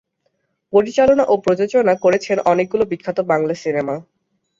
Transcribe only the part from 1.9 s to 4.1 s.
করেছেন অনেকগুলি বিখ্যাত বাংলা সিনেমা।